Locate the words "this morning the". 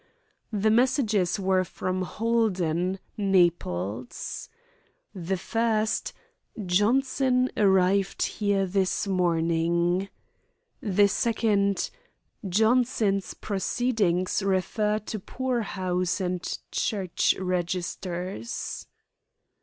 8.65-11.07